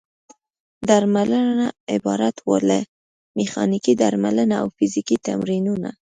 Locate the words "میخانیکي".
3.37-3.93